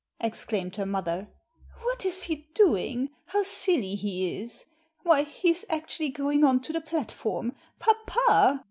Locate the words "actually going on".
5.69-6.59